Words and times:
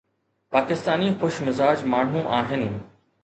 پاڪستاني 0.55 1.09
خوش 1.19 1.37
مزاج 1.49 1.83
ماڻهو 1.93 2.25
آهن 2.41 2.67